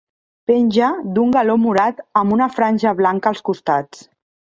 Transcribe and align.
Penja 0.51 0.87
d'un 1.17 1.35
galó 1.35 1.55
morat 1.65 1.99
amb 2.21 2.37
una 2.37 2.47
franja 2.55 2.95
blanca 3.03 3.31
als 3.33 3.45
costats. 3.51 4.01